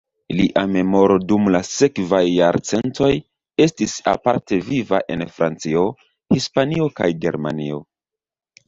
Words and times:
Lia 0.35 0.61
memoro 0.75 1.17
dum 1.31 1.43
la 1.55 1.61
sekvaj 1.71 2.21
jarcentoj 2.29 3.11
estis 3.67 3.95
aparte 4.15 4.61
viva 4.73 5.03
en 5.17 5.27
Francio, 5.37 5.87
Hispanio 6.37 6.91
kaj 6.99 7.13
Germanio. 7.29 7.85